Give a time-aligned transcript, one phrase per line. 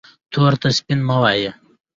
[0.31, 1.51] تور ته سپین مه وایه